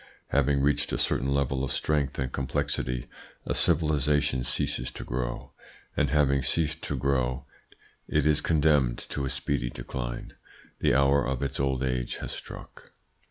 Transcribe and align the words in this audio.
Having 0.29 0.61
reached 0.63 0.91
a 0.91 0.97
certain 0.97 1.31
level 1.31 1.63
of 1.63 1.71
strength 1.71 2.17
and 2.17 2.31
complexity 2.31 3.05
a 3.45 3.53
civilisation 3.53 4.43
ceases 4.43 4.89
to 4.89 5.03
grow, 5.03 5.51
and 5.95 6.09
having 6.09 6.41
ceased 6.41 6.81
to 6.85 6.97
grow 6.97 7.45
it 8.07 8.25
is 8.25 8.41
condemned 8.41 8.97
to 9.09 9.25
a 9.25 9.29
speedy 9.29 9.69
decline. 9.69 10.33
The 10.79 10.95
hour 10.95 11.23
of 11.27 11.43
its 11.43 11.59
old 11.59 11.83
age 11.83 12.15
has 12.17 12.31
struck. 12.31 12.93